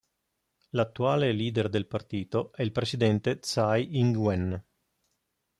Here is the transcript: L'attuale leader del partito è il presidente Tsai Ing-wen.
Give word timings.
L'attuale 0.71 1.31
leader 1.31 1.69
del 1.69 1.85
partito 1.85 2.51
è 2.53 2.63
il 2.63 2.71
presidente 2.71 3.37
Tsai 3.37 3.99
Ing-wen. 3.99 4.59